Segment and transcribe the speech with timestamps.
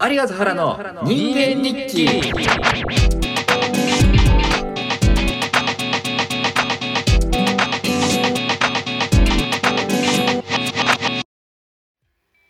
[0.00, 2.32] 有賀原の人間日記。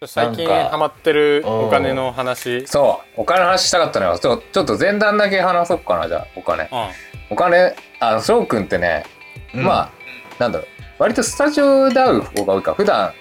[0.06, 2.58] 最近ハマってるお金の話。
[2.58, 2.66] うん。
[2.66, 3.22] そう。
[3.22, 4.18] お金の話したかったのよ。
[4.18, 6.26] ちょちょっと前段だけ話そうかなじゃあ。
[6.36, 6.68] お金。
[7.30, 9.04] お金あの翔くんってね、
[9.54, 9.64] うん。
[9.64, 9.90] まあ
[10.38, 10.68] なんだろう。
[10.98, 12.74] 割とスタジオで会う方が多いか。
[12.74, 13.14] 普段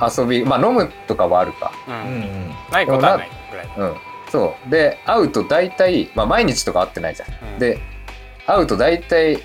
[0.00, 1.72] 遊びまあ飲むとかはあるか。
[1.88, 1.90] う。
[1.90, 2.54] うんん。
[2.70, 3.68] ないことはないぐらい。
[3.76, 3.96] うん。
[4.30, 4.70] そう。
[4.70, 7.58] で会うと大体まあ毎日とか会ってないじゃん、うん。
[7.58, 7.78] で
[8.46, 9.42] 会うと大体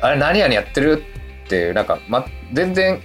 [0.00, 1.04] あれ何々やってる
[1.44, 3.00] っていうなんか、ま、全然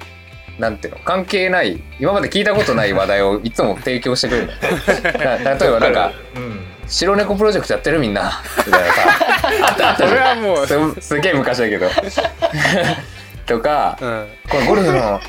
[0.60, 4.48] なんていうの関係ない今まで聞いたことない話題を いつも提供してくれる
[5.20, 6.68] 例えばなんかうん。
[6.88, 8.42] 白猫プロジェクトやってるみんな。
[8.66, 8.94] みたいな
[9.76, 9.96] さ。
[9.98, 11.90] それはもう、すすげえ昔だけど。
[13.46, 14.28] とかうん。
[14.50, 15.20] これゴルフの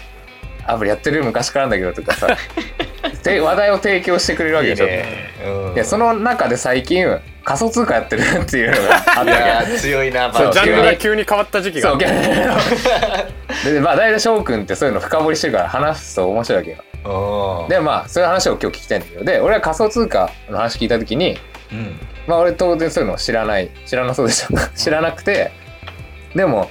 [0.69, 2.29] アプリやってる昔からなんだけどとかさ。
[3.25, 4.87] で話題を提供してくれるわけでしょ。
[4.87, 5.75] うん。
[5.75, 7.07] いやその中で最近
[7.45, 9.33] 仮想通貨やってるっていうのがあったわけ。
[9.33, 11.91] いや強いなそうジャンル急にが急に変わった時期が。
[11.91, 11.99] そう。
[13.73, 16.77] でまあ大体翔くんってそういうの深掘りしてるから話すと面白いわけよ。
[17.63, 17.69] うん。
[17.69, 19.25] でまあそういう話を今日聞きたいんだけど。
[19.25, 21.39] で俺は仮想通貨の話聞いた時に
[21.73, 22.01] うん。
[22.27, 24.49] まあ俺当然そういうの知らない知らなそうでしょ。
[24.77, 25.51] 知らなくて。
[26.35, 26.71] でも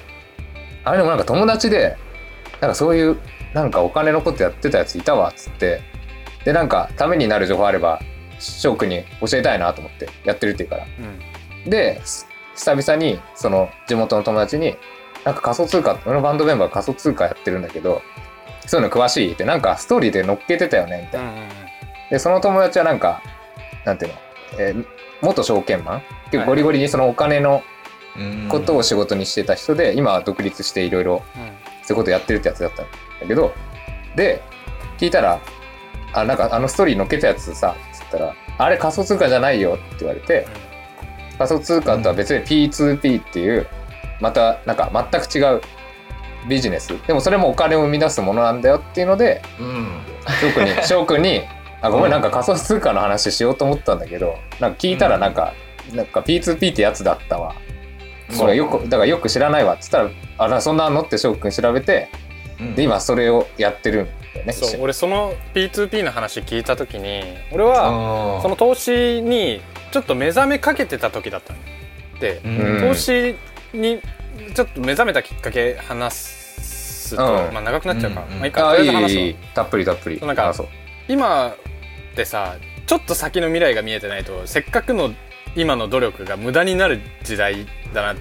[0.84, 1.98] あれでもなんか友達で
[2.62, 3.18] なんかそういう
[3.58, 5.81] なんかお金のことやってたやついたわっつって
[6.45, 8.00] でなんかためになる情報あれば
[8.39, 10.86] 翔くんに教えたいなと思ってやってるっていうから
[11.66, 11.69] うん。
[11.69, 14.78] です久々にその地元の友達に
[15.25, 18.02] 「なんか仮想通貨俺のバンドメンバーが仮想通貨やってるんだけど
[18.67, 21.31] そういうの詳しい?」ってなんかストーリーで載っけてたよねみたいな。
[21.31, 21.47] うんうん
[22.09, 23.22] でその友達はなんか
[23.83, 24.17] なんていうの、
[24.59, 24.85] えー
[25.22, 26.02] 元証券マン？
[26.31, 27.63] 結構ゴリゴリにそのお金の
[28.16, 31.52] うんことを仕事にしてた人で、今は独立していろいろうん。
[31.83, 32.85] そういうことやってるってやつだったん
[33.22, 33.54] だけど
[34.16, 34.42] で
[34.98, 35.40] 聞いたら
[36.14, 40.48] 「あなんかあのストーリー載っけたやつさ」つったら「あれ仮想通貨じゃないよ」って言われて
[41.38, 43.68] 仮想通貨とは別に P2P っていう
[44.20, 45.62] またなんか全く違う
[46.47, 46.94] ビジネス。
[47.06, 49.88] でもそれもお金を生み出すものなんだよっていうのでうん。
[50.41, 51.44] 翔くんに翔くんに
[51.81, 55.53] 「あごめんなんか仮想通貨の話しようと思ったんだけどなんか聞いたらなんか、
[55.94, 57.56] なんか P2P ってやつだったわ」
[58.38, 62.27] これよくだからよく知らないわっつったら「あなそんなの?」って翔くん調べてうん
[62.75, 64.53] で今それをやってるんだよね。
[64.53, 71.59] そう、俺その P2P の話聞いた時に、俺は、その投資にちょっと目覚めかけてた時だったの
[72.19, 72.81] で、うん。
[72.81, 73.35] 投資
[73.73, 74.01] に
[74.56, 77.53] ちょっと目覚めたきっかけ話すと、うん。
[77.53, 78.75] まあ長くなっちゃうから、まあいいかあ
[79.56, 80.19] たっぷりたっぷり。
[80.19, 80.53] なんか
[81.07, 85.13] 今ってさちょっと先の未来が見えてないとせっかくの
[85.56, 88.12] 今の努力が無駄になる時代だな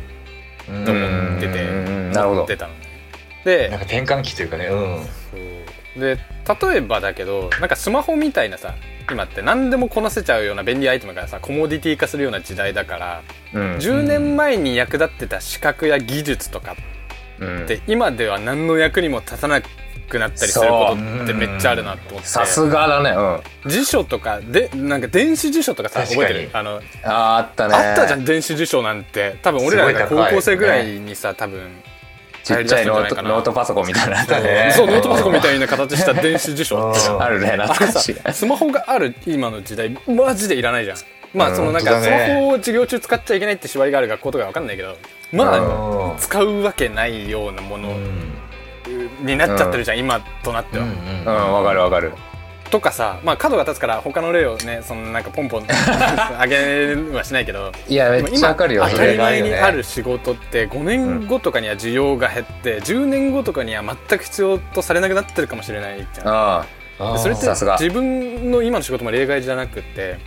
[0.68, 2.12] うんと思っててうん。
[2.12, 2.40] なるほど。
[2.42, 2.85] 思ってたのね
[3.46, 4.74] でなんか転換期というかねう
[5.98, 6.00] ん。
[6.00, 6.18] で
[6.62, 8.74] 例えばだけどなんかスマホみたいなさ
[9.10, 13.22] 今って何でもこなせちゃうような便利アイテムがさコモディティ化するような時代だから、
[13.54, 13.76] うん。
[13.76, 16.74] 10年前に役立ってた資格や技術とか
[17.38, 17.62] うん。
[17.64, 22.28] って今では何の役にも立たなくなったりすることってめっちゃあるなと思って。
[22.28, 23.10] さすがだね
[23.64, 23.70] うん。
[23.70, 26.50] 辞書とかでなんか電子辞書とかさ覚えてる？
[26.52, 26.82] あのあー
[27.36, 27.74] あったね。
[27.74, 29.38] あったじゃん電子辞書なんて。
[29.42, 31.70] 多分俺らが高校生ぐらいにさ多分
[32.46, 34.24] ちっちゃいノートパソコンみたいな
[34.72, 36.92] そうノートパソコンみたいな形した電子辞書。
[37.20, 38.14] あるね懐かしい。
[38.14, 40.96] さスマホがある今の時代マジでいらないじゃん。
[41.34, 44.96] まあそのなんかスマホを授業中使っちゃいけないって縛りがある学校とかわかんないけど
[45.32, 46.18] まあうん。
[46.18, 48.32] 使うわけないようなものうん。
[49.26, 50.84] になっちゃってるじゃん今となっては。
[50.84, 52.12] うんわかるわかる
[52.70, 55.66] とかさまあ角が立つから他の例をねそのなんかポンポン
[56.38, 58.82] あげはしないけどいやめっちゃわかるよ。
[58.82, 66.64] 今当たり前にある仕事って5年後とかには需要が減って10年後とかには全く必要とされなくなってるかもしれないじゃ
[66.98, 67.18] ん。
[67.18, 70.18] それって自分の今の仕事も例外じゃなくて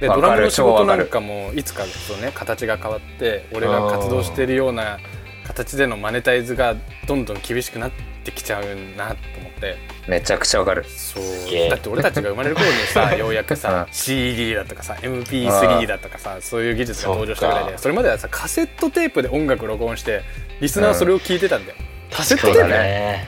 [0.00, 4.98] でドラムの仕事なんかもいつかそうね形が変わって俺が活動しているような
[5.46, 6.74] 形でのマネタイズが
[7.06, 7.90] どんどん厳しくなっ
[8.24, 8.64] てきちゃう
[8.96, 10.84] なと思ってめちゃくちゃわかる。
[10.84, 11.24] そう。
[11.68, 13.92] だって俺たちが生まれる頃にさ ようやくさうん。
[13.92, 20.22] CD だとかさ MP3 だとかさそういう技術が登場したぐらいでそれまではさカセットテープで音楽録音して
[20.60, 21.78] リスナーはそれを聞いてたんだよ、
[22.12, 23.26] カセットテープね。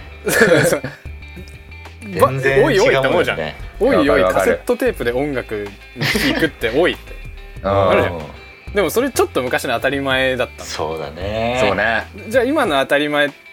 [2.10, 3.38] 全然 おいおいって思うじゃん。
[3.80, 5.68] おいおいカセットテープで音楽
[6.34, 7.14] 聴くって多いって
[7.62, 7.90] うん。
[7.90, 8.22] あるじゃん。
[8.74, 11.58] でもそれちょっと昔の当たり前だったそうだね。
[11.60, 13.47] そうねのじゃあ今の当たり前って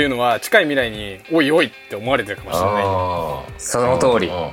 [0.00, 2.84] いうのは近い未来においおいって思われてるかもしれない。
[2.84, 4.28] あその通り。
[4.28, 4.50] ー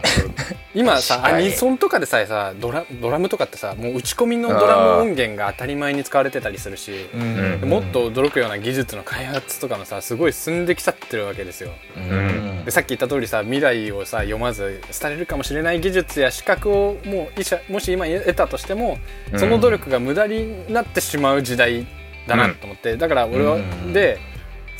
[0.73, 7.61] 今さアニソンとかでさえさドラドラムとかってさもう打ち込みのドラム音源が当たり前に使われてたりするしうん。
[7.63, 11.71] うんもっと驚くような技術の開発とかもさすごい進んできちゃってるわけですよ。
[11.97, 12.65] うん。
[12.65, 18.97] でさっき言った通りさ未来をさ読まず廃れるかもしれない技術や資格をもう医者もし今得たとしても
[19.33, 19.39] うん。
[19.39, 21.85] その努力が無駄になってしまう時代
[22.27, 23.93] だなと思って、だから俺は、うん。
[23.93, 24.19] で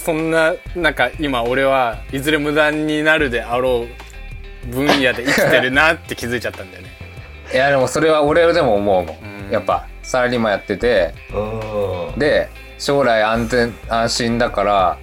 [0.03, 3.85] そんななんか今俺はいずれ無駄になるであろ
[4.65, 6.89] う分野で生きてるなって気づいちゃったんだよね。
[7.53, 9.17] いやでもそれは俺でも思うもん。
[9.45, 9.51] うん。
[9.51, 12.19] やっぱサラリーマンやってて、うん。
[12.19, 12.49] で
[12.79, 14.97] 将来安全安心だから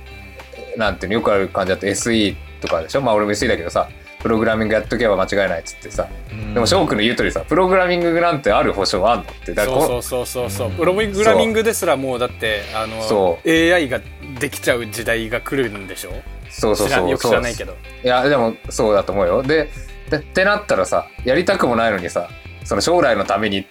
[0.76, 3.00] なんていうのよくある感じだと SE とかでしょ？
[3.00, 3.88] まあ俺も SE だけどさ
[4.20, 6.08] プログラミングやっとけば間違いないっつってさ、
[6.52, 9.22] でも翔くんの言う通りさプログラミングなんてある保証あんの？
[9.22, 10.76] ってだからこそうそうそうそうそう。
[10.78, 14.00] プログラミングですらもうだってあのそ AI が
[14.40, 16.10] できちゃう時代が来るんでしょ？
[16.50, 17.76] そうそうそうよく知らないけど。
[18.02, 19.42] いやでもそうだと思うよ。
[19.42, 19.70] で
[20.10, 22.28] でってなったらさやりたくもないのにさ
[22.64, 23.66] その将来のために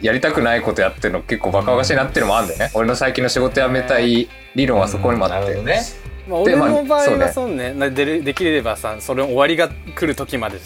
[0.00, 5.82] やりたくないことやってるの結構バカバカしいなってるのもあるんだよね、俺の最近の仕事辞めたい理論はそこにもあって、なるほどね
[6.28, 7.72] まあ、俺の場合はそうね。
[7.72, 10.58] なでできればさそれ終わりが来る時まで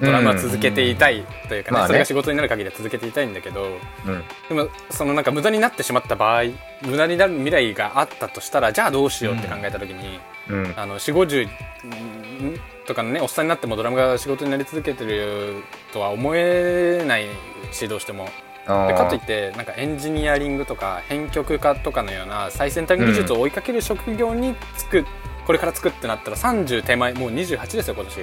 [0.00, 1.86] ドラマは続けていたいというかね,、まあね。
[1.86, 4.24] それが仕事になる限りは続けていたいんだけどうん。
[4.48, 6.44] でもそのなんか無駄になってしまった場合
[6.82, 10.18] 無駄になる未来があったとしたらじゃあどうしようって考えた時に、
[10.48, 10.74] うん。
[10.76, 15.62] あの4 5 0とかのねおっさんになってもドラムが仕事になり続けてる
[15.92, 17.26] とは思えない
[17.70, 18.28] しどうしても。
[18.66, 25.06] でかといってなんかエンジニアリングとか編曲家とかのような最先端技術を追いかける職業に就く、
[25.46, 28.20] これから就くってなったら30手前もう28ですよ今年。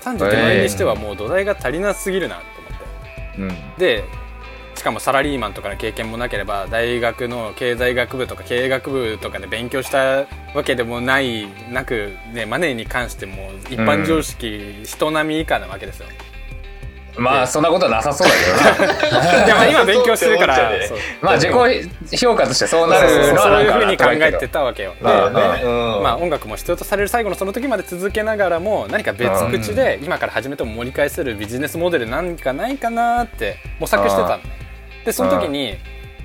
[0.00, 2.42] 30手前にしてはもう土台が足りなすぎるなと
[3.42, 3.54] 思って。
[3.56, 3.78] うん。
[3.78, 4.04] で
[4.78, 16.06] しかもサラリーマンとかの経験もなければ大学の経済学部とか経営学部とかで勉強したわけでもないなく、ね、マネーに関しても一般常識、人並み以下なわけですよ。
[17.16, 19.44] まあそんなことはなさそうだけどな。
[19.46, 20.98] いやまあ今勉強してるからそうってそう。
[21.20, 24.94] まあ自己評価としてそうなるのはそういうふうに考えててたわけよ。
[24.98, 25.62] でまあね。
[25.62, 26.02] うん。
[26.02, 34.42] まあ、音楽も必要とされる最後のその時まで続けながらも何か別口で今から始めても盛り返せるビジネスモデルなんかないかなって模索してたのね。
[35.04, 35.78] でその時に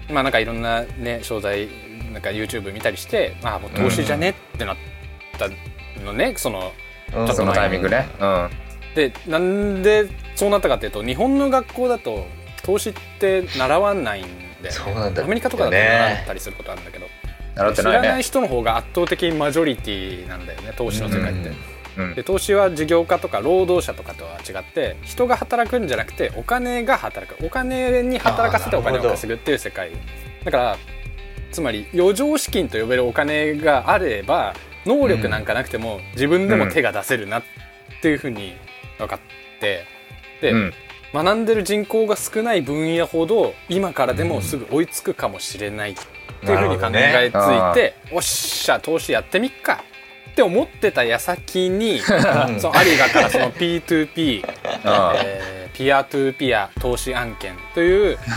[0.10, 1.70] まあなんかいろんなね商材
[2.12, 4.78] なんか YouTube 見たりしてああもう投資じゃねってなっ
[5.38, 5.48] た
[6.04, 6.72] のねその
[7.16, 7.36] うん。
[7.36, 8.08] そのタイミングね。
[8.20, 8.50] うん。
[8.96, 12.26] でなんでそうなったかっていうと日本の学校だと
[12.64, 14.26] 投資って習わないん
[14.62, 18.08] で、そうなんだアメリカとかだと習ったりすることあるんだけど、知習ってないね。
[18.08, 21.50] らない人の方が圧倒的にマジョリティなんだよね投資の世界って。
[21.50, 27.46] うんで投資は事業家とか労働者とかとは違って人が働くんじゃなくてお金が働く。
[27.46, 29.92] お金に働かせてお金を稼ぐっていう世界。
[30.44, 30.78] だから
[31.52, 34.56] つまり余剰資金と呼べるお金があれば
[34.88, 37.44] 能力なんかなくても自分でも手が出せるなっ
[38.02, 38.56] ていうふうに
[38.98, 39.34] 分かって。
[39.64, 39.86] で、
[40.52, 40.74] うん。
[41.14, 45.96] 学んでる人口が少ない分野ほど今からでもすぐ追いつくかもしれないっ
[46.44, 49.84] ていうふうに考えついて、おっしゃ投資やってみっか。
[50.32, 54.44] って思ってた矢先に そのアリガからその P2P、
[54.84, 58.18] あ えーピアトゥーピア投資案件という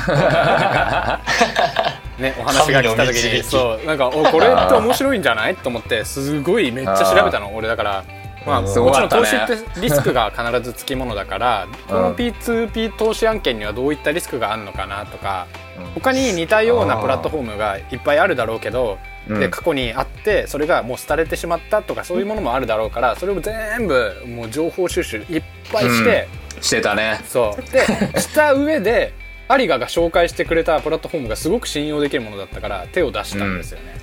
[2.19, 5.55] ねお話が来た時にそうなんかおこれって面白いんじゃない？
[5.57, 7.55] と思ってすごいめっちゃ調べたの。
[7.55, 8.05] 俺だから。
[8.47, 8.65] まあ、うん。
[8.65, 15.47] もちろん投資ってリスクが必ずつきものだからこの P2P 投資案件にはどういったリスクがあるのかなとか
[15.95, 18.99] 他に似たようなプラットフォームがいっぱいあるだろうけど
[19.29, 19.41] うん。
[19.41, 26.29] で過去にあってそれがもう廃れてしまったとかそういうものもあるだろうからそれを全部もう情報収集いっぱいして、
[26.61, 27.21] してたね。
[27.25, 27.63] そう。
[27.73, 27.85] で
[28.21, 29.13] した上で
[29.49, 33.95] アリガが紹介してくれたプラットフォームがすごく信用できるものだったから手を出したんですよね。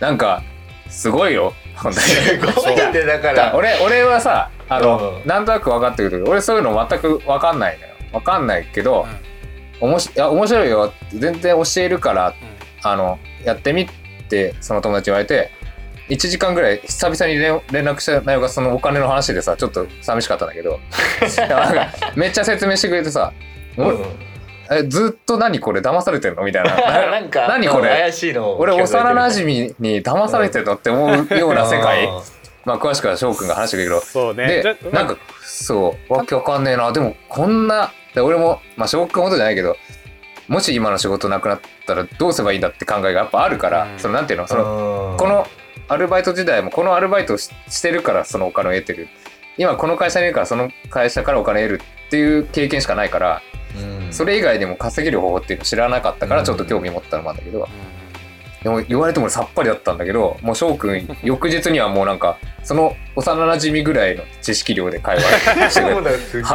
[0.00, 0.42] なんか
[0.88, 2.06] すごいよ本当に。
[2.06, 3.54] すごいってだから。
[3.54, 5.28] 俺俺はさあの、うん。
[5.28, 7.94] なんとなく分かってくるけど俺そういうの全く分かんないのよ。
[8.12, 9.06] 分かんないけど、
[9.80, 10.92] おもし面白いよ。
[11.10, 12.34] 全然教えるから
[12.82, 13.88] あのやってみっ
[14.28, 15.50] てその友達に言われて
[16.08, 20.80] 1時間ぐらい久々に連連絡した内容がそのお金の話でさちょっと寂しかったんだけど。
[22.16, 23.32] めっちゃ説明してくれてさ、
[23.76, 23.86] うん。
[23.86, 24.06] お
[24.70, 26.42] えずっと何これ騙されてんの？
[26.44, 26.76] みたいな。
[27.10, 27.88] なんか何これ？
[27.88, 32.08] 怪しいのを俺幼馴染染に騙されてるのって思うような世界。
[32.64, 34.02] まあ詳しくは翔くんが話してくれるけど。
[34.02, 34.62] そうね。
[34.62, 36.92] でなんかそうわけわかんねえな。
[36.92, 39.76] でもこんなで俺もまあ翔くんほどじゃないけど
[40.48, 43.98] もし今の仕事なくなったらどうすればいいんだって考えがやっぱあるから、うん。
[43.98, 44.48] そのなんていうの？
[44.48, 45.46] その、のこの
[45.88, 49.08] アルバイト時代もこのアルバイトをししてるからそのお金を得てる。
[49.56, 53.42] 今この会社にいるからその会社からお金を得るっていう経験しかないから
[54.10, 56.46] それ以外でも稼げる方法っていうの知らなかったからうん。
[56.46, 57.68] ちょっと興味持ったのもあるんだけど、
[58.62, 65.94] でも言われてもさっぱりだったんだけどもう翔くん翌日にはもうなんかその幼馴染ぐらいの知識量で会話しては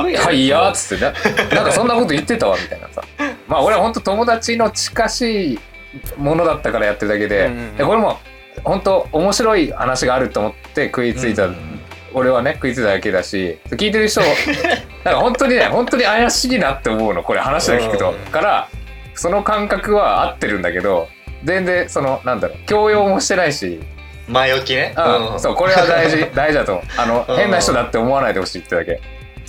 [0.01, 1.11] ごいはいいやーっつってな
[1.55, 3.03] なんかそんなこと言ってたわみたいなさ。
[3.47, 5.59] まあ俺は本当友達の近しい
[6.17, 8.19] ものだったからやってるだけで,、でこれも
[8.63, 11.72] 本当面白い話があると思って食いついた、うん
[12.13, 14.21] 俺はね食いついただけだし聞いてる人
[15.03, 18.17] なんか本当にね本当に怪しいなって思うのこれ話だけ聞くと、うん。
[18.31, 18.67] から
[19.15, 21.07] その感覚は合ってるんだけど
[21.43, 23.81] 全然そのなんだろう強要もしてないし、
[24.27, 24.93] 前置きね。
[24.97, 25.33] うん。
[25.33, 25.39] うん。
[25.39, 26.73] そうこれは大事 大事だと。
[26.73, 27.35] 思うあの、うん。
[27.35, 28.99] 変な人だって思わないでほしいってだけ。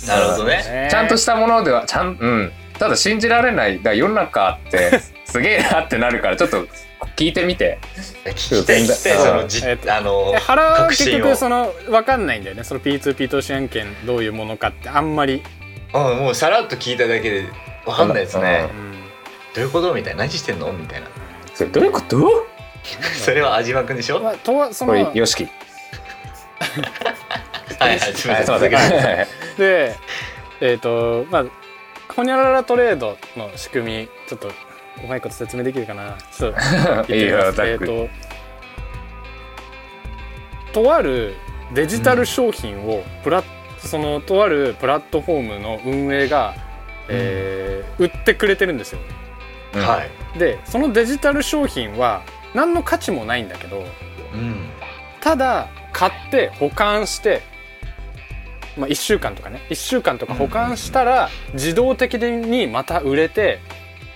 [0.07, 0.57] なるほどね。
[0.57, 0.87] ね。
[0.91, 2.51] ちゃんとしたものではちゃんうん。
[2.77, 3.81] ただ信じられない。
[3.81, 6.67] だ世の中って すげえなってなるからちょっと
[7.15, 7.79] 聞いてみて。
[8.25, 8.85] 聞い聞きたい
[9.17, 12.63] そのじえっとあのえ原は結局その分かんないんだよね。
[12.63, 15.43] その P2P 投資案件どういうものかってあんまり、
[15.93, 17.45] うんもうさらっと聞いただけで
[17.85, 18.69] わかんないですね。
[18.71, 18.93] うん。
[19.53, 20.19] どういうことみたいな。
[20.23, 20.71] 何してんの？
[20.73, 21.07] みたいな。
[21.53, 22.45] それどういうこと？
[23.23, 24.19] それは安島くんでしょ？
[24.19, 25.49] まあ、とはそこれのよしきは
[27.87, 28.71] いはい すみません。
[29.57, 29.95] で
[30.61, 31.45] えっ、とまあ
[32.13, 34.51] ホニャララトレードの仕組みちょっと
[35.03, 36.17] うまいこと説明できるかな。
[36.31, 38.09] ちょっと言っていいみますえっ、と
[40.73, 41.35] とある
[41.73, 43.45] デジタル商品をプラッ
[43.79, 46.55] そのとあるプラットフォームの運営が、
[47.07, 47.65] えー
[47.97, 48.99] 売ってくれてるんですよ。
[49.73, 49.81] うん。
[49.81, 50.03] は
[50.35, 50.39] い。
[50.39, 52.23] でそのデジタル商品は
[52.53, 53.85] 何の価値もないんだけど
[54.33, 54.69] うん。
[55.21, 57.41] ただ買って保管して、
[58.77, 59.61] まあ、1週間とかね。
[59.69, 63.59] 1週間とか保管したら自動的にまた売れて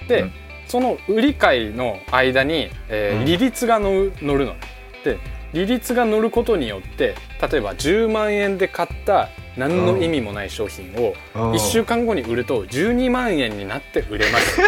[0.08, 0.32] で、うん
[0.70, 3.26] その売り買いの間に、えーうん。
[3.26, 4.54] 利率が乗る乗るの。
[4.54, 4.60] ね。
[5.04, 5.18] で
[5.52, 7.16] 利率が乗ることによって
[7.52, 11.52] 例えば10万円で買った何の意味もない商品をうん。
[11.54, 14.62] 1週間後に売ると12万円になって売れます。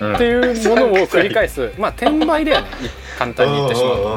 [0.00, 0.14] うん。
[0.16, 1.72] っていうものを繰り返す。
[1.76, 2.66] まあ転売だよね。
[3.18, 4.16] 簡単に言ってしまうと。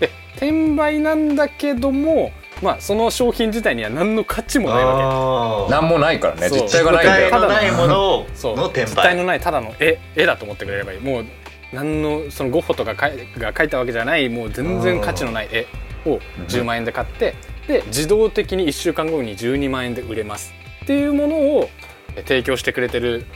[0.00, 2.30] で転売なんだけども
[2.62, 5.70] まあその商品自体には何の価値もないわあー。
[5.70, 6.48] なんもないからね。
[6.48, 6.58] そう。
[6.62, 11.00] 実体がないんだよただないものをけそうの転実体売のないただの絵絵だと思ってくれればいい。
[11.00, 11.24] もう
[11.72, 15.66] 何のそのゴッホとかかいが描いたわけじゃないもう全然価値のない絵
[16.06, 17.34] を10万円で買って
[17.66, 21.68] で自動的に1週間後に12万円で売れますっていうものを
[22.14, 23.26] え提供してくれてる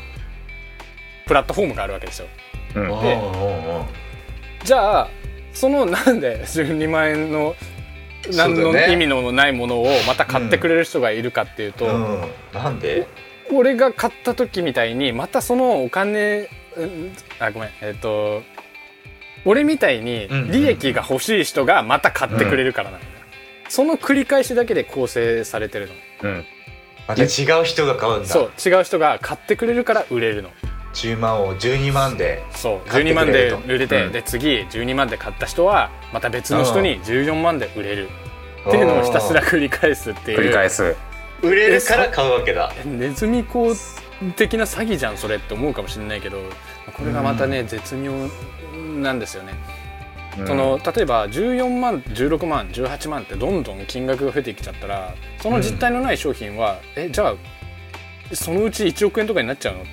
[1.27, 2.29] プラットフォームがあるわけですよ。
[2.77, 2.83] うん。
[2.83, 3.85] うんうんうん
[4.65, 5.09] じゃあ
[5.55, 7.57] そのなんで12万円の
[8.37, 12.21] 何の意味のないものをまた買ってくれる人がいるかっていうと、うん。
[12.53, 13.07] なんで？
[13.53, 18.43] 俺が買った時みたいにまたそのお金うんあごめんえっ、と
[19.45, 20.53] 俺みたいにうんうん。
[20.53, 23.05] 利益が欲しい人がまた買ってくれるからなの、
[23.69, 25.95] その繰り返しだけで構成されてるの。
[26.23, 26.45] うん。
[27.09, 27.27] また違
[27.61, 28.27] う人が買うんだ。
[28.27, 30.51] そう違う人が買ってくれるから売れるの
[30.95, 34.13] 10万を12万でそう買って12万で売れて、うん。
[34.13, 38.09] で次12万で買った人はまた別の人に14万で売れる。
[38.69, 40.39] っていうのをひたすら繰り返すっていう。
[40.39, 40.95] 繰り返す。
[41.43, 42.71] 売れるから買うわけだ。
[42.85, 43.73] ネズミ講
[44.37, 46.43] 的な詐欺じゃんそれって思うかもしれないけど
[46.95, 48.13] これがまたね、絶妙
[49.01, 49.55] なんですよね、
[50.39, 50.47] うん。
[50.47, 57.35] その例えば14万16万18万ってどんどん金額が増えてきちゃったらその実体のない商品は、えじゃあ
[58.35, 59.85] そのうち1億円とかになっちゃうの？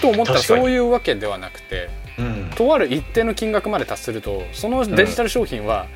[0.00, 2.50] と思ったらそういうわけではなくてうん。
[2.54, 5.86] とある一定の金額まで達するとそのデジタル商品は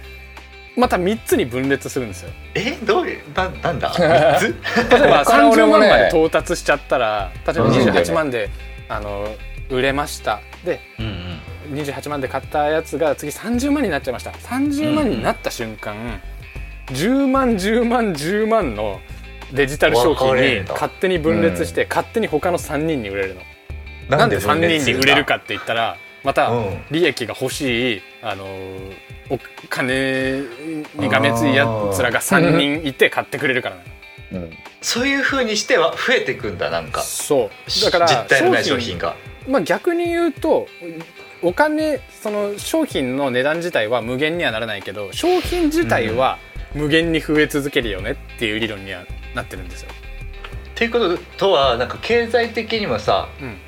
[0.76, 2.30] また3つに分裂するんですよ。
[2.54, 2.72] え？
[2.84, 3.06] どう？
[3.06, 3.92] いうななんだ？
[3.98, 8.50] 例えばこれ俺30万まで到達しちゃったら例えばうん28万で
[8.88, 9.28] あの
[9.70, 10.40] 売れました。
[10.64, 11.78] でうんうん。
[11.78, 14.32] 28万で買ったやつが次30万になっちゃいました。
[14.32, 16.20] 30万になった瞬間、
[16.88, 19.00] 10万10万10万の
[19.52, 23.40] デジタル商品に勝手に分裂して、勝手に他の3人に売れるの。
[24.08, 26.84] なんで3人に売れるかって言ったらまたうん。
[26.90, 28.46] 利益が欲しい、あの
[29.28, 30.42] お金
[30.94, 33.82] にがめついやつらが3人いて買ってくれるからな
[34.40, 34.46] の。
[34.46, 34.50] うん。
[34.80, 37.02] そういう風にしては増えていくんだなんか。
[37.02, 37.84] そう。
[37.84, 39.14] だから実体のない商品が。
[39.46, 40.66] まあ、逆に言うと
[41.42, 46.38] お金その商品の値段自体は無限にはならないけど商品自体は
[46.74, 49.90] 無限に増え続けるよねっていう理論にはなってるんですよ。
[49.90, 53.58] っていうこととはなんか経済的にもさうん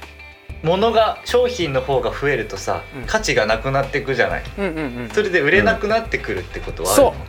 [0.63, 3.07] 物が商品の方が増えるとさ、うん。
[3.07, 4.43] 価値がなくなっていくじゃない？
[4.59, 7.21] うんうんうんそれで売れなくなってくるってことはあるの、そう。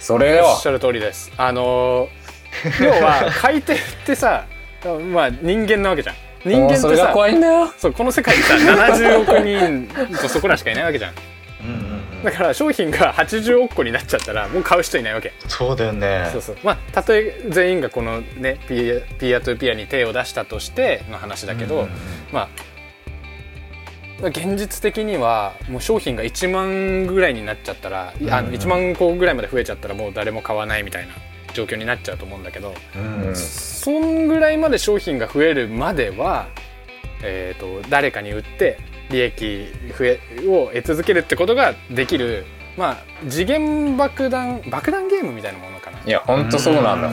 [0.00, 0.46] それよ。
[0.48, 1.32] おっしゃる通りです。
[1.36, 2.26] あのー
[2.84, 4.46] 要は買い手ってさ
[5.12, 6.16] まあ人間なわけじゃん。
[6.44, 7.70] 人間っもうそれがてさ怖いんだよ。
[7.76, 11.12] そうこの世界にさ70億人とそこらしかいないわけじゃん。
[11.62, 11.95] うんうん
[12.26, 15.32] だから商品が80億個になっちゃったらもう買う人いないわけ。
[15.46, 16.28] そうだよね。
[16.32, 16.56] そうそう。
[16.64, 21.92] まあたとえ全員がこのねピアピアトゥピアに手を出したとしての話だけど、うんうんうん。
[22.32, 22.48] ま
[24.24, 28.54] あ現実的にはもう商品が1万ぐらいになっちゃったら、いやあのうん。
[28.56, 31.14] 1万個ぐらいまで増えちゃったらもう誰も買わないみたいな
[31.54, 36.48] 状況になっちゃうと思うんだけど、うんそんぐらいまで商品が増えるまでは、
[37.22, 38.78] えー、と誰かに売って
[39.10, 42.44] 利益増えを得続けるってことができる
[42.76, 42.96] まあ
[43.28, 45.98] 次元爆弾爆弾ゲームみたいなものかな。
[46.04, 47.10] いやほんとそうなんだ。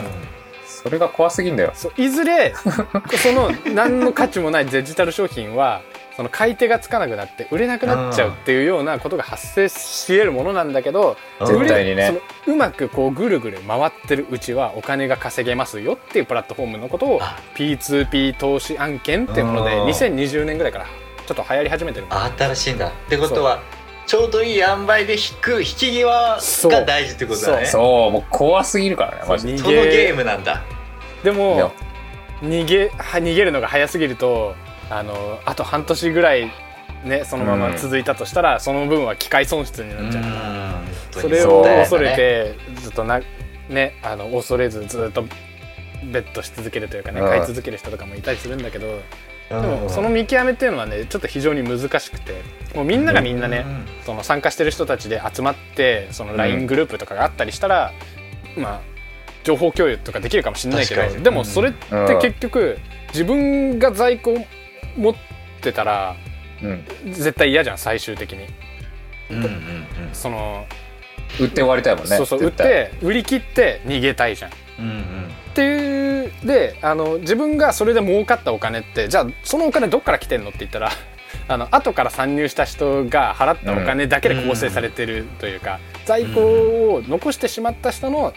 [0.66, 1.72] それが怖すぎんだよ。
[1.96, 5.82] いずれその何の価値もない デジタル商品は
[6.18, 11.48] その買い手がつかなくなって売れなくなっちゃうっていうようなことが発生し得るものなんだけどうん。
[11.48, 12.20] 絶対にね。
[12.46, 17.40] うまくこうぐるぐる回ってるうちはお金が稼げますよっていうプラットフォームのことをあ。
[17.56, 19.88] P2P 投資案件っていうものでうん。
[19.88, 20.86] 2020年ぐらいから
[21.26, 22.90] ちょっと流行り始めてるあ新しいんだ。
[22.90, 23.62] ってことは
[24.06, 26.40] ちょうどいい塩梅で引く引き際
[26.70, 27.66] が大事ってことだね。
[27.66, 28.12] そそう。
[28.12, 29.56] もう怖すぎるからねマジで。
[29.56, 30.62] 逃のゲームなんだ。
[31.24, 31.72] でも
[32.42, 34.56] 逃げは逃げるのが早すぎると
[34.90, 36.52] あのあと半年ぐらい
[37.06, 41.84] ねそのまま続いたとしたら、その分は機械損失になっちゃうから、それをそうだよね。
[41.84, 43.22] 恐れてずっとな
[43.70, 45.24] ねあの恐れずずっと
[46.12, 47.28] ベットし続けるというかねうん。
[47.28, 49.02] 買い続ける人とかもいたりするんだけど
[49.50, 52.42] ででもその見極めっていうのはねちょっと非常に難しくて
[52.74, 53.66] もうみんながみんなね
[54.06, 57.92] その参加してる人たちで集まってその LINE グループとかがあったりしたら、
[58.58, 58.82] まあ
[59.44, 64.38] 情報共有とかできるかもしれないけどでもそれって結局自分が在庫
[64.96, 65.16] 持っ
[65.62, 66.16] てたら
[66.62, 66.86] うん。
[67.12, 68.48] 絶対嫌じゃん最終的に。
[70.14, 70.66] その
[71.40, 74.52] 売って終わりたいもんねそうそう売って売り切って逃げたいじゃん。
[74.52, 80.92] っうんうんていうであの自分がそれで儲かったお金ってじゃあそのお金どっから来てんのって言ったら
[81.48, 88.34] あの後から参入した人が払ったお金だけで構成されてるというか、在庫を残してしまった人の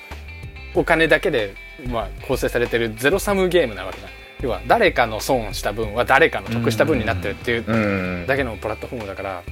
[0.74, 1.54] お金だけで、
[1.86, 4.08] まあ、構成されてるゼロサムゲームなわけだ。
[4.42, 9.42] 要は誰かの損した分は誰かの得した分になってるっていうだけのプラットフォームだから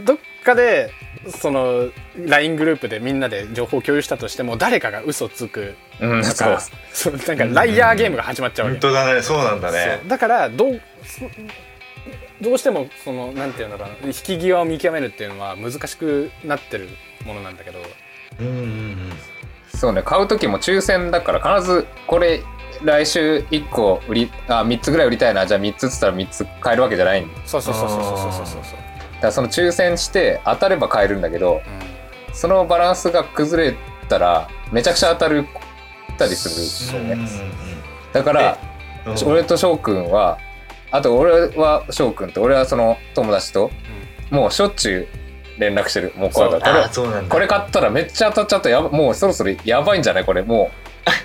[0.00, 0.90] どっかで
[1.30, 5.74] その LINE グループでみんなで情報共有したとしても誰かが嘘つく。
[6.00, 6.48] うんとそう。
[6.54, 10.00] かそうなんかライアーゲームが始まっちゃうわけ、本当だねそうなんだね。
[10.06, 11.28] だからどうそ
[12.40, 13.90] どうしてもそのなんていうのかな。
[14.06, 16.88] 引き際を見極めるっていうのは難しくなってる
[17.24, 17.78] ものなんだけど。
[18.40, 19.12] うんうんうん。
[19.74, 22.42] そうね買う時も抽選だから必ずこれ
[22.84, 25.46] 来週1個売りあ3つぐらい売りたいな。
[25.46, 28.64] じゃあ3つっつったら3つ買えるわけじゃないそうそうそうそうそうそうそう。
[28.64, 28.78] そう
[29.26, 31.60] らその抽選して当たれば買えるんだけど
[32.32, 33.76] そのバランスが崩れ
[34.08, 35.46] たらめちゃくちゃ当たる
[36.16, 37.28] たりするんだよね。
[38.12, 38.58] だから
[39.06, 39.28] うん。
[39.28, 40.38] 俺と翔くんは
[40.90, 43.70] あと俺は翔くんと俺はその友達と
[44.30, 45.08] もうしょっちゅ
[45.56, 46.12] う連絡してる。
[46.16, 47.26] もうこれそう。
[47.28, 50.24] これ買ったらめっちゃ当たっちゃったやばもうそろそろやばいんじゃない？
[50.24, 50.70] これも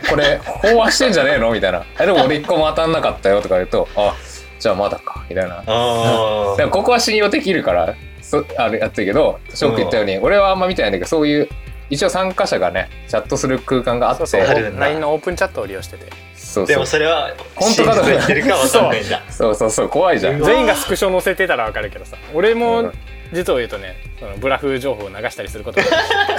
[0.06, 1.52] うこれ飽和してんじゃねえの？
[1.52, 1.84] みたいな。
[2.00, 4.16] えでも俺一個も当たんなかったよとか言うとあ
[4.64, 5.62] じゃあまだかみたいな。
[5.68, 11.50] あでもここは信用できるからそあれやってるけど翔くん言ったように俺はあんま見てないんだけどそういう
[11.90, 14.80] 一応参加者がねチャットする空間があってそうそう。
[14.80, 16.06] LINE のオープンチャットを利用してて。
[16.06, 16.80] でそうそう。
[16.80, 19.22] もそれは本当かどうか言ってるかわかんないんだ。
[19.30, 19.56] そう。
[19.56, 20.42] そうそう怖いじゃん。
[20.42, 22.16] 全員がスクショ載せてたらわかるけどさ。
[22.34, 22.94] 俺うもん。
[23.34, 25.86] 実を言うとねそのブラフ情報を流したりすることが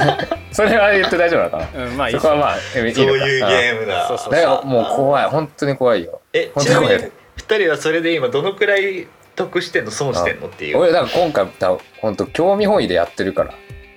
[0.52, 1.84] それは言って大丈夫なのかな？
[1.86, 2.14] うんまあいい。
[2.14, 4.08] そこはまあそういうゲームだ。
[4.08, 5.24] そうそうだからもう怖い。
[5.28, 6.20] 本当に怖いよ。
[6.32, 10.78] え本当に怖いちなみに二人はそれで今どのくらい得してんの損してんのっていう。
[10.78, 13.54] 俺だから今回多分本当興味本位でやってるから。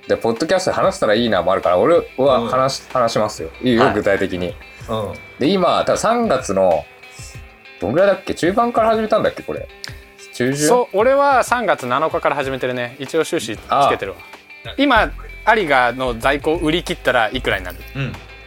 [0.07, 1.77] でポッドキャストで話したらいいなもあるから。
[1.77, 3.49] 俺は話,、話しますよ。
[3.62, 5.13] いいよはい具体的に、うん。
[5.39, 6.86] で今多分3月の
[7.79, 8.33] どんぐらいだっけ？
[8.36, 9.67] 中盤から始めたんだっけこれ？
[10.33, 10.67] 中旬？
[10.67, 12.95] そう俺は3月7日から始めてるね。
[12.99, 14.17] 一応収支つけてるわ。
[14.77, 15.12] 今
[15.55, 17.77] 有賀の在庫売り切ったらいくらになる？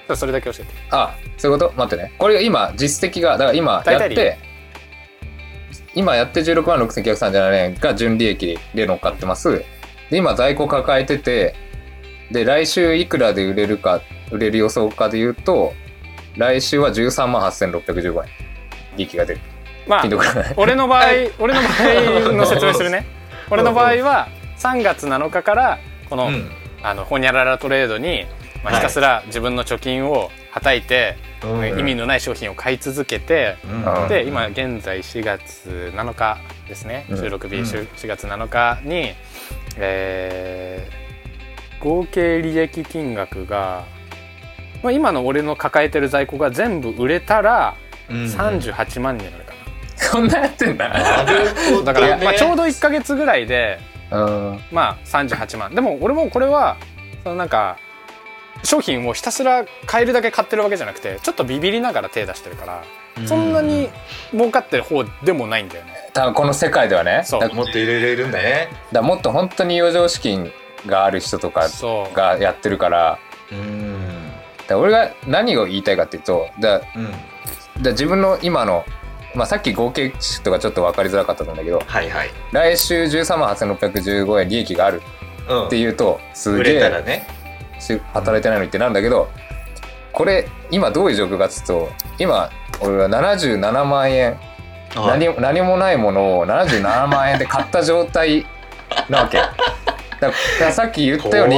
[0.09, 0.17] うん。
[0.17, 0.75] それだけ教えて。
[0.91, 1.75] あそういうこと？
[1.77, 2.13] 待ってね。
[2.19, 4.39] これが今実績がだから今やって
[5.95, 9.65] 今やって16万6937円が純利益で乗っかってます。
[10.11, 11.55] で今在庫抱えてて
[12.31, 14.01] で来週いくらで売れるか
[14.31, 15.73] 売れる予想かで言うと
[16.37, 18.29] 来週は13万8615円。
[18.97, 19.41] 利益が出る。
[19.87, 20.05] まあ
[20.57, 21.05] 俺の場合
[21.39, 23.07] 俺の場合の説明するね。
[23.51, 26.51] 俺の場合は3月7日からこの,、うん。
[26.83, 28.27] あのホニャララトレードに、
[28.63, 31.30] まあ、ひたすら自分の貯金をはたいて、うん
[31.79, 34.09] 意味のない商品を買い続けて、うん。
[34.09, 37.07] で今現在4月7日ですね。
[37.11, 37.17] うん。
[37.17, 37.63] 収録日うん。
[37.63, 39.15] 4月7日に、
[39.77, 41.01] えー
[41.81, 43.87] 合計利益金額が、
[44.83, 47.75] まあ、今の俺の抱えてる在庫が全部売れたら
[48.09, 48.17] うん。
[48.25, 49.55] 38万になるか
[49.97, 50.89] そんなやってんだ。
[51.85, 53.79] だから、ねまあ、ちょうど1か月ぐらいで
[54.11, 54.61] うん。
[54.73, 55.75] まあ38万。
[55.75, 56.77] でも俺もこれは
[57.23, 57.79] そのなんか
[58.63, 62.83] 商品をひたすら買えるだけ買ってるわけじゃなくてちょっとビビりながら手出してるから
[63.27, 63.89] そんなに
[64.33, 65.93] 儲かってる方でもないんだよね。
[66.15, 67.25] 多分この世界ではね。
[67.53, 68.69] もっといろいろいるんだね。
[68.93, 70.51] らもっと本当に余剰資金
[70.87, 72.17] がある人とかそう。
[72.17, 73.19] がやってるから。
[73.53, 74.29] うん。
[74.59, 77.11] だから俺が何を言いたいかっていうとだうん。
[77.83, 78.85] ら自分の今の、
[79.35, 82.31] まあ、さっき合計値とかちょっと分かりづらかったんだけどはいはい。
[82.53, 85.03] 来週13万8615円利益がある
[85.49, 86.75] うんっていうとす売げえ。
[86.75, 87.27] れたらね。
[87.29, 87.40] し
[88.13, 89.29] 働いてないのにってなんだけど
[90.13, 91.89] これ今どういう状況かっつうと
[92.19, 94.39] 今俺は77万円
[94.95, 98.45] 何も何もないものを77万円で買った状態
[99.09, 99.39] なわけ。
[99.39, 99.57] だか
[100.61, 101.57] らさっき言ったように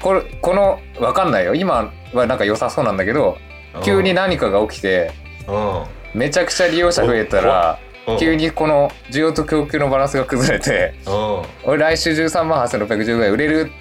[0.00, 1.54] これこの分かんないよ。
[1.54, 3.38] 今はなんか良さそうなんだけど
[3.84, 5.10] 急に何かが起きて
[5.48, 5.84] うん。
[6.14, 8.18] めちゃくちゃ利用者増えたらうん。
[8.18, 11.42] 急にこの需要と供給のバランスが崩れてうん。
[11.64, 13.72] 俺来週13万8615円売れる？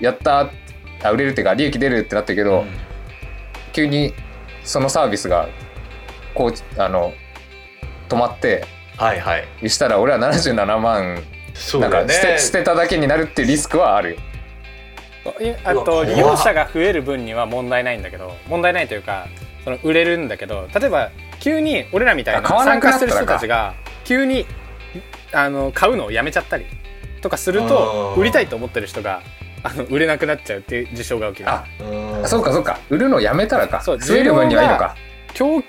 [0.00, 0.50] やった
[1.04, 2.64] あ売れるっていうか利益出るってなったけど、
[3.72, 4.14] 急に
[4.64, 5.48] そのサービスが
[6.34, 7.12] こうあの
[8.08, 8.64] 止まって
[8.96, 9.70] はいはい。
[9.70, 11.22] したら俺は77万
[11.80, 14.16] なんか捨て捨てただけになるっていうリスクはあるよ。
[15.40, 19.26] いあと利用者が増える分には問題ないんだけど問題ないというか
[19.64, 23.20] その売れるんだけど例えば急に俺らみたいなあ買わな参加すくなったらか。
[23.20, 24.46] る人たちが急に
[25.32, 26.66] あの買うのをやめちゃったり
[27.20, 29.22] とかすると売りたいと思ってる人が
[29.64, 31.48] あの売れなくなっちゃうっていう事象が起きる。
[31.50, 32.78] あうんそうかそうか。
[32.90, 33.80] 売るのやめたらか。
[33.80, 34.94] そう増える分にはいいのか。
[35.32, 35.62] 供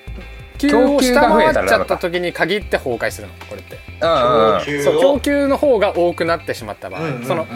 [0.58, 3.78] 給を下回っちゃった時に限って崩壊するのこれって。
[4.84, 7.26] そう供を給の方が多くなってしまった場合、うんうんうん。
[7.26, 7.48] その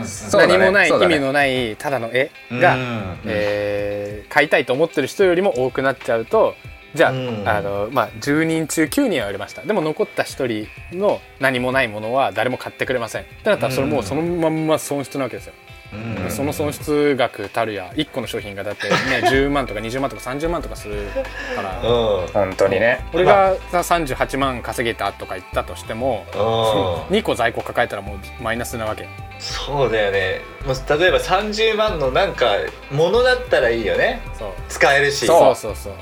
[0.48, 0.98] 何もない、ね。
[1.04, 6.54] 意味のないただの絵が、うんえー買いたいと思ってる人よりも多くなっちゃうと
[6.94, 7.44] じゃあ,、うん。
[7.48, 9.64] あのまあ、10人中9人は売れました。
[9.64, 13.24] でも残った1人の何もないものは誰も買ってくれません。
[13.24, 15.54] ってなったらそれもうそのまんま損失なわけですよ、
[15.94, 16.32] うん。
[16.32, 18.96] その損失額たるや1個の商品がだってね
[19.30, 21.08] 10万とか20万とか30万とかする
[21.56, 21.80] から。
[21.82, 22.28] うん。
[22.28, 23.06] 本当にね。
[23.14, 27.18] 俺がさ38万稼げたとか言ったとしてもうん。
[27.18, 29.08] 2個在庫抱えたらもうマイナスなわけ。
[29.40, 30.42] そうだよね。
[30.66, 32.48] もう例えば30万のなんか
[32.92, 34.22] ものだったらいいよね。
[34.38, 34.50] そう。
[34.68, 35.26] 使えるし。
[35.26, 35.94] そうそうそう。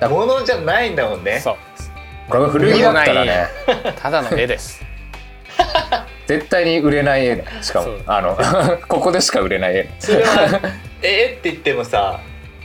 [0.00, 1.40] そうものじゃないんだもんね。
[1.40, 1.56] そう。
[2.28, 3.46] これが古着だったらね。
[3.96, 4.85] ただの絵です
[6.26, 7.36] 絶対に売れない絵。
[7.36, 8.36] ねしかもあの
[8.88, 9.90] ここでしか売れない絵。
[9.98, 10.60] それは
[11.02, 12.20] えって言ってもさ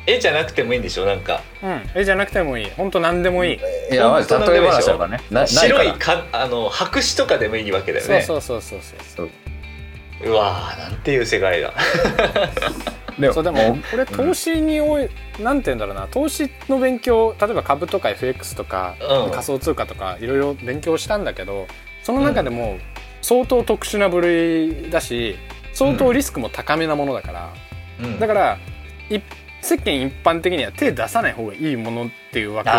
[0.07, 1.05] 絵じゃなくてもいいんでしょ？
[1.05, 1.41] なんか。
[1.61, 1.89] うん。
[1.93, 2.71] 絵じゃなくてもいい。
[2.75, 3.59] 本当何でもいい。
[3.91, 5.21] いやマジ例え話だからね。
[5.29, 6.25] なないから白いか。
[6.31, 8.21] あの白紙とかでもいいわけだよね。
[8.23, 10.29] そうそうそうそうそうそう。
[10.29, 11.73] うわーなんていう世界だ。
[13.19, 16.07] でそうでもこれ投資におい、なんて言うんだろうな。
[16.09, 19.31] 投資の勉強例えば株とか FX とか、うん。
[19.31, 21.67] 仮想通貨とかいろいろ勉強したんだけど
[22.03, 22.77] その中でも
[23.21, 25.35] 相当特殊な部類だし
[25.73, 27.53] 相当リスクも高めなものだから、
[28.01, 28.19] うん。
[28.19, 28.57] だから
[29.09, 29.19] い
[29.61, 32.69] 世間一般的には手出さない方がいいものっていう枠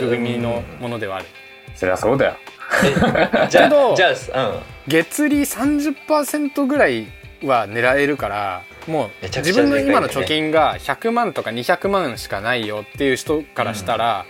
[0.00, 1.26] 組みのものではある。
[1.74, 2.36] そりゃそうだよ。
[2.84, 7.06] えじゃけどあじゃあ月利30%ぐらい
[7.44, 14.26] は狙えるからもう自分の今の貯金が100万とか200万しかないよっていう人からしたら、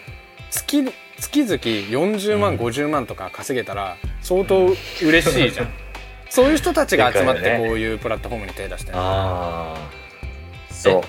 [0.51, 0.85] 月
[1.19, 4.67] 月々40万、うん50万とか稼げたら相当
[5.03, 5.69] 嬉しいじゃん。
[6.31, 8.93] そういう人たちが集まってこういうプラットフォームに手出して。
[8.93, 11.03] る、ああそう。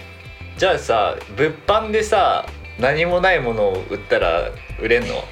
[0.57, 2.45] じゃあさ物販でさ
[2.77, 4.49] 何もないものを売ったら
[4.79, 5.23] 売れんの？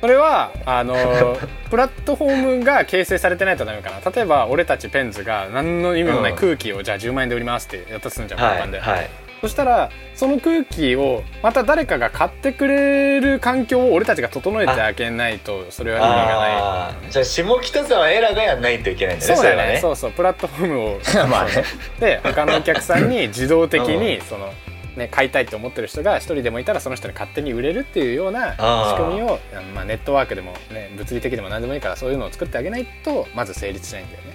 [0.00, 0.94] それはあの
[1.70, 4.10] プラットフォームが形成されてないとダメかな。
[4.10, 6.38] 例えば俺たちペンズが何の意味もないうん。
[6.38, 9.10] 空気をじゃあ10万円で売りますってやったとするんじゃん、は物販で、いはい
[9.42, 17.10] そしたらその空気をまた誰かが買ってくれる環境を俺たちが整えてあげないとそれは意味がない。
[17.10, 19.80] じゃあ下北沢エラがやんないといけないんだねそうだよれはね。
[19.80, 21.64] そうそうプラットフォームを まあね。
[21.98, 24.54] で他のお客さんに自動的にうその、
[24.94, 29.40] ね、買いたいと思ってる人が一人でもいたらその人に勝手に売れるっていうような仕組みを
[29.74, 34.34] まあ、ネットワークでも、ね、物理的でも何でもいいからそういうのを作ってあげないとまず成立しないんだよね。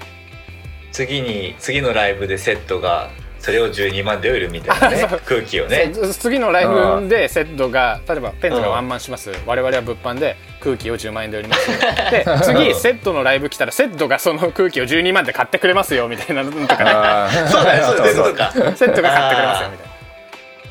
[0.91, 3.09] 次に次のライブでセットが
[3.39, 5.91] それを12万で売るみたいなね 空気をね。
[6.19, 11.67] 次のライブでセットが例えばペンツがワンマンします、我々は物販で空気を10万円で売ります
[12.11, 16.43] で 次セットのライブ来たらセットがその空気を12万で買ってくれますよみたいな。
[16.43, 19.93] のとかねそうだよそういうこ とかセットが買ってくれますよみたいな。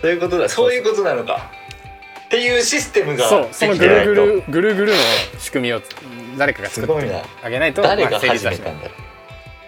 [0.02, 1.50] そういうことだそういうことなのか。
[2.26, 4.98] っていうシステムがそうそのぐるぐるぐるぐるの
[5.38, 5.80] 仕組みを
[6.36, 7.22] 誰かが作ってすごいな。
[7.42, 8.94] あげないと誰が始はしないめたんだろ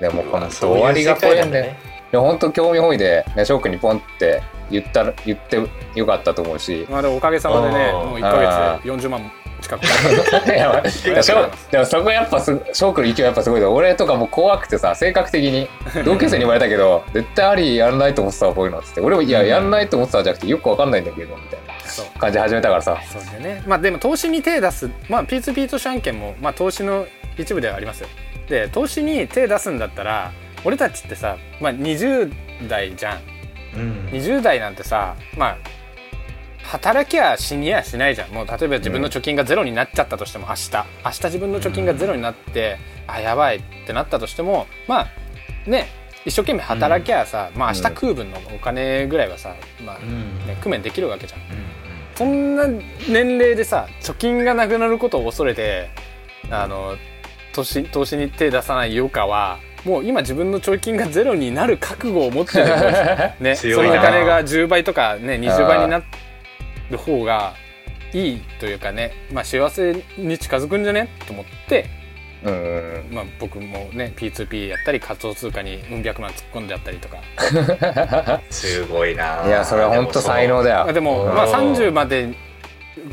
[0.00, 0.02] う。
[0.02, 1.76] でもこの終わりが怖いんだね
[2.10, 5.60] でも本当興味本位でね翔くんにポンって言ったら言って
[5.94, 6.86] よかったと思うし。
[6.90, 9.82] まあでもおかげさまでねもう1ヶ月で40万近く。
[11.70, 13.72] でもそこやっぱす翔くんの勢いやっぱすごいぞ。
[13.74, 15.68] 俺とかもう怖くてさ性格的に。
[16.04, 19.00] 同級生に言われたけど絶対ありやんないと思ってたわこういうのっつって。
[19.00, 21.74] 俺もいややんないと思ってたじゃなくてよくわかんないんだけどみたいな。
[21.84, 22.18] そう。
[22.18, 22.98] 感じで始めたからさ。
[23.04, 23.62] そうだよね。
[23.66, 28.08] まあでも投資に手出すまあ P2P 投資案件もまあ投資の一部ではありますよ。
[28.48, 30.32] で投資に手出すんだったら
[30.64, 33.20] 俺たちってさまあ20代じゃん。
[33.74, 34.08] うん。
[34.12, 35.58] 20代なんてさまあ
[36.62, 38.30] 働きゃ死にやしないじゃん。
[38.30, 40.70] もう例えば自分の貯金がゼロになっちゃったとしても明日。
[41.04, 45.02] 明日自分の貯金がゼロになって、あやばいってなったとしてもま
[45.66, 45.88] あね
[46.26, 50.46] 一生懸命働きゃさ、まあ明日食う分のお金ぐらいはさ、まあうん。
[50.46, 51.40] ね、工面できるわけじゃん。
[51.40, 51.46] うん。
[52.14, 52.66] そんな
[53.08, 55.88] 年齢でさ貯金がなくなることを恐れて
[56.50, 56.96] あの
[57.54, 62.66] 投資投資に手出さないよかはもう今自分の貯金がゼロになる覚悟を持ってる
[63.40, 66.02] ね、そ 強いお金が10倍とかね20倍にな
[66.90, 67.54] る方が
[68.12, 71.08] いいというかね、まあ、幸せに近づくんじゃね？
[71.26, 71.86] と思って、
[73.10, 77.18] まあ、僕もね P2P やったり仮想通貨にうん百万突っ込んであったりとか。
[78.50, 79.42] すごいな。
[79.46, 80.80] いいやそれは本当才能だよ。
[80.88, 81.34] あでも、うん。
[81.34, 82.28] まあ、30まで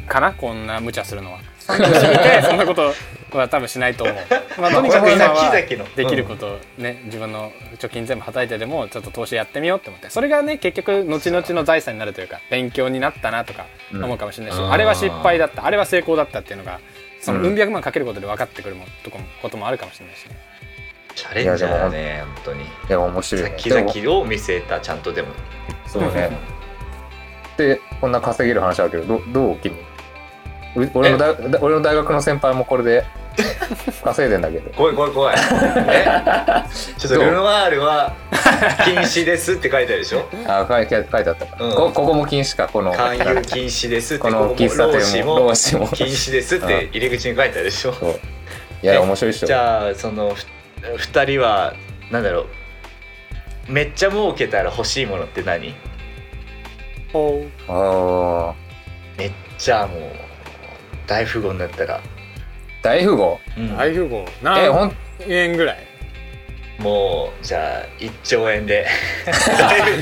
[0.08, 0.34] かな？
[0.34, 2.94] こんな無茶するのは30過ぎてそんなこと
[3.38, 4.16] は多分しないと思う、
[4.62, 5.52] まあ、とにかく今は
[5.96, 16.80] できることをね自分の貯金全部はたいてでもちょっと投資やってみようって思ってそれがね結局後々の財産になるというか勉強になったなとか思うかもしれないし、うんあれは失敗だったあれは成功だったっていうのが
[17.22, 17.46] そのうん。
[17.48, 20.26] うん百万かけることで分かってくるもとこもこともあるかもしれないし。
[20.26, 20.38] ね。
[21.16, 22.64] チャレンジャーだね本当に。
[22.64, 23.44] いや面白い。
[23.44, 25.30] ね先でも々を見据えたちゃんとでも。
[25.88, 26.30] そうね。
[27.58, 29.76] でこんな稼げる話あるけどどどう君？
[29.76, 29.78] う
[30.94, 33.06] 俺の大俺の大学の先輩もこれで
[34.04, 34.70] 稼いでんだけど。
[34.72, 35.36] 怖い怖い怖い。
[35.88, 36.06] え？
[36.98, 38.14] ちょっとルノワールは
[38.84, 40.28] 禁止ですって書いてあるでしょ？
[40.48, 41.76] あ書いて書いてあったか、うん。
[41.76, 42.92] こここも禁止かこの。
[42.94, 45.54] 勧誘禁止ですってこのこ喫茶店もも。
[45.54, 47.94] 禁止ですって入り口に書いてあるでしょ？
[47.94, 48.20] そう。
[48.84, 49.48] いやえ面白いっしょ。
[49.48, 50.46] じゃあそのふ
[50.98, 51.74] 二人は
[52.12, 53.72] なんだろう。
[53.72, 55.74] めっちゃ儲けたら欲しいものって何？
[57.14, 58.54] あー。
[59.18, 60.00] めっちゃもう
[61.08, 62.02] 大富豪になったら、
[62.82, 63.40] 大富豪？
[63.58, 63.78] うん。
[63.78, 64.18] 大富豪？
[64.18, 64.96] え何ほん。
[65.28, 65.78] 円ぐらい？
[66.80, 68.86] もうじゃあ1兆円で。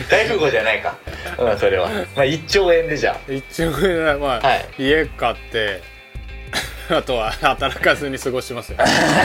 [0.10, 0.96] 大富豪じゃないか。
[1.38, 1.90] まあそれは。
[2.16, 4.66] まあ1兆円でじゃ一億円はまあ、あはい。
[4.80, 5.82] 家買って
[6.90, 8.78] あとは働かずに過ごしますよ。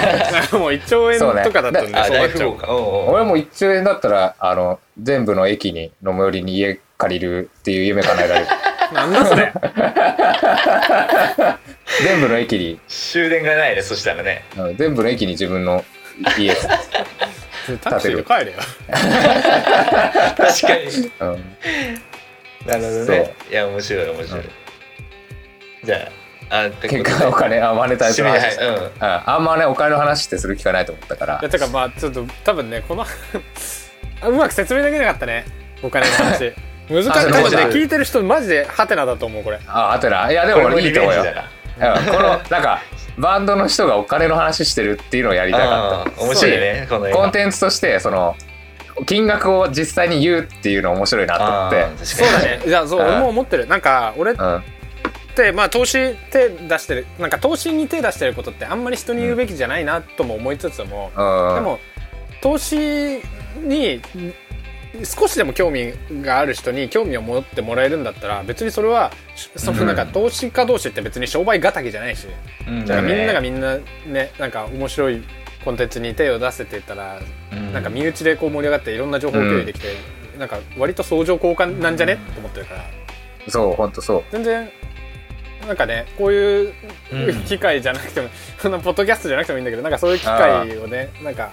[0.59, 2.67] もう1兆円とかだっちゃう大富豪か。
[2.77, 8.47] 俺も1兆円だったらあの全部の駅にの最寄りに家借りるっていう夢叶えられる
[8.93, 9.53] なんだそれ。
[12.03, 12.79] 全部の駅に。
[12.89, 14.45] 終電がないねそしたらね。
[14.57, 15.85] うん全部の駅に自分の
[16.39, 16.55] 家、
[17.83, 18.59] タクシーで帰れよ。
[20.37, 20.85] 確かに。
[21.21, 21.45] うん、
[22.67, 23.35] なるほどね。
[23.51, 24.49] いや面白い面白い、うん。
[25.85, 26.11] じゃ
[26.51, 28.75] ああ結果お金あマネタイズの話はいうん。
[28.75, 31.39] うんあんまねお金の話ってする機会ないと思ったから。
[31.41, 33.05] いやてかまあちょっと多分ねこの
[34.21, 35.45] あ うまく説明できなかったね。
[35.83, 36.53] お金の話
[36.91, 37.11] 難しい。
[37.11, 39.61] 聞いてる人マジでハテナだと思うこれ。
[39.67, 41.25] ああとないやでも俺いいと思うよ。
[41.25, 42.83] この なんか
[43.19, 48.37] バンドの人がお金の話してるっていうのをやりたかあっー面白いねこのコンテンツとしてその
[49.07, 52.05] 金額を実際に言うっていうの面白いなと思って。
[52.05, 52.61] そうだね。
[52.67, 53.07] じゃあそううん。
[53.07, 53.67] 俺も思ってる。
[53.67, 54.63] なんか俺っうん。
[55.37, 61.55] てまあ投資手出してるなんか投資に手出してることってあんまり人に言うべきじゃないなとも思いつつも、うん。
[61.55, 61.79] でも
[62.43, 63.23] 投資
[63.63, 64.01] に
[65.05, 69.13] 少しでも興味がある人に興味を持ってもらえるんだったら別にそれは
[69.57, 72.27] そのなんか投資家同士って別に商売敵じゃないし、
[72.67, 72.85] うん。
[72.85, 75.23] なんかみんながねみんなねなんか面白い
[75.65, 77.21] コンテンツに手を出せてたら、
[77.53, 77.73] うん。
[77.73, 79.89] なんか身内でこう盛り上がっていろんな情報共有できて、
[80.39, 82.17] なんか割と相乗交換なんじゃね？
[82.35, 82.85] と思ってるから。
[83.49, 84.25] そう本当そう。
[84.33, 84.71] 全然
[85.67, 86.75] なんかねこういう
[87.13, 87.43] うん。
[87.45, 91.51] 機会じゃなくても、そんなポッドキャストじゃなくてもいいんだけどなんかそういう機会をねなんか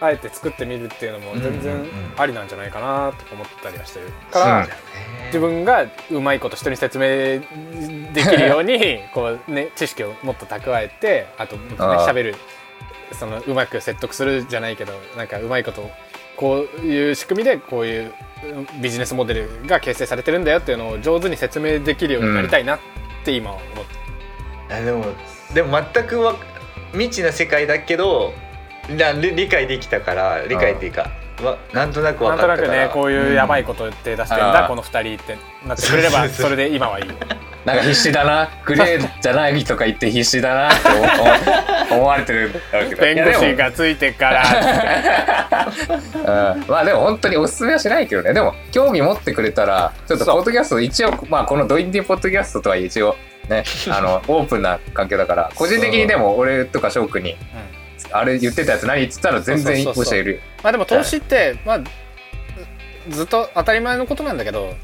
[0.00, 1.86] あえて作ってみるっていうのも全然うんうん。
[1.86, 4.68] うんありなんじゃないかなとか思ったりはしてるから
[5.26, 7.40] 自分がうまいこと人に説明
[8.12, 12.34] できるように こうね知識をもっと蓄えてあとねあー喋る
[13.18, 15.90] そのうまく説得するじゃないけどなんかうまいこと
[16.36, 22.78] こういう仕組みでこういううんビジネスモデルが形成されてるんだよっていうのを上手に説明できるようになりたいなっ
[23.24, 23.84] て今は思っ
[24.68, 25.06] て、あでも
[25.52, 26.36] でも全くわ
[26.92, 28.32] 未知な世界だけど
[28.90, 31.10] な理理解できたから理解っていうか
[31.42, 37.14] わなんとなくなんとなく分かったからねこういうやばいこと手出してんだ、あーこの2人ってなってくれればそれで今はいいよ。
[37.64, 38.50] なんか必死だな。
[38.66, 41.08] グレーじゃないとか言って必死だなって思思
[41.96, 43.02] 思われてるわけだ。
[43.02, 44.42] 弁護士がついてから。
[46.54, 46.64] うん。
[46.68, 48.34] まあでも本当におすすめはしないけどね。
[48.34, 53.16] でも興味持ってくれたらちょっとポッドキャスト一応まあこのドインディポッドキャストとは一応
[53.48, 57.34] ねあのオープンな環境だから個人的にでも俺とか翔くんに
[58.16, 59.92] あれ言ってたやつ何言ってたら全然ま
[60.62, 61.80] あでも投資って、まあ
[63.10, 64.74] ずっと当たり前のことなんだけど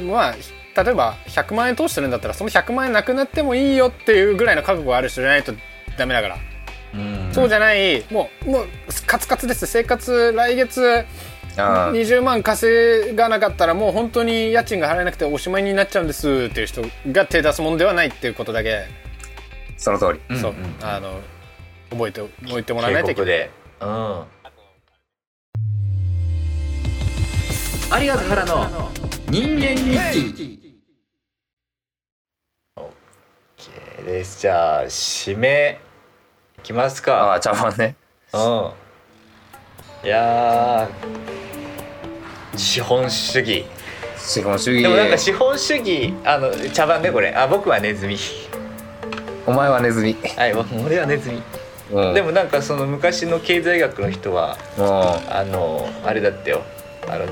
[0.00, 0.34] まあ
[0.82, 5.52] 例えば100万円投資するんだったらその100万円なくなってもいいよっていうぐらいの覚悟がある人じゃないと
[5.98, 6.38] ダメだから、
[6.94, 7.30] うん。
[7.34, 8.66] そうじゃないもうもう
[9.06, 9.66] カツカツです。
[9.66, 11.04] 生活来月
[11.58, 11.92] あー。
[11.92, 18.84] 20万稼がなかったらもう本当に家賃が払えなくておしまいになっちゃうんですっていう人が手出すもんではないっていうことだけ、
[19.76, 20.38] その通り。
[20.38, 20.76] そう、んん。
[20.80, 21.20] あの
[21.90, 22.20] 覚えて
[22.52, 23.50] おいてもらわないといけない。
[23.80, 24.24] うん。
[28.02, 28.90] 有賀原の
[29.28, 30.76] 人間日記。
[32.76, 34.40] OK です。
[34.40, 35.80] じゃあ締め
[36.58, 37.96] いきますあかあ茶番ね。
[38.32, 38.72] うん。
[40.06, 43.64] いやー資本主義。
[44.16, 44.82] 資本主義。
[44.82, 47.34] でもなんか資本主義あの茶番ねこれ。
[47.34, 48.16] あ僕はネズミ。
[49.46, 51.42] お前はネズミ、はい僕俺はネズミ
[51.92, 56.62] うん、でもなんかその昔の経済学の人はもあのあれだってよ。
[57.08, 57.26] あの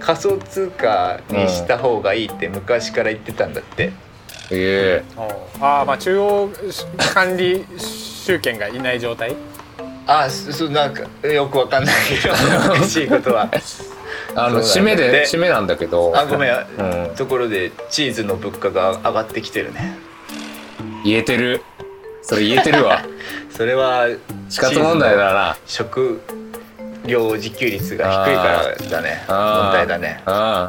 [0.00, 3.92] 仮想通貨にした方がいいって昔から言ってたんだって、う
[4.52, 5.02] え。
[5.60, 6.48] ああまあ中央
[7.12, 9.34] 管理集権がいない状態？
[10.06, 12.34] あそそうなんかよくわかんないけど
[12.72, 13.48] 難しいことは。
[13.52, 13.60] え
[14.36, 16.12] あの締めで締めなんだけど。
[16.16, 17.16] あごめん、うん。
[17.16, 19.98] ところでチーズの物価が上がってきてるね。
[21.04, 21.62] 言えてる
[22.26, 23.04] それ言えてるわ。
[23.56, 24.08] それは
[24.48, 25.56] 死活問題だな。
[25.64, 26.20] 食
[27.04, 29.24] 料自給率が低いからだね。
[29.28, 29.62] あー。
[29.62, 30.22] 問題だね。
[30.26, 30.64] うん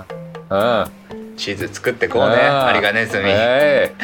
[0.50, 0.92] うん
[1.36, 2.36] チーズ作ってこうね。
[2.36, 2.68] あー。
[2.68, 4.04] ありがねずみ、えい。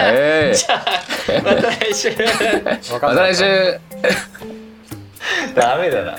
[0.00, 0.56] えい。
[1.44, 2.10] また来週。
[3.00, 3.44] また来週。
[5.54, 6.16] ダメだな